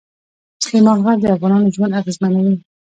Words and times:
سلیمان 0.63 0.97
غر 1.03 1.17
د 1.21 1.25
افغانانو 1.35 1.73
ژوند 1.75 1.97
اغېزمنوي. 2.01 2.55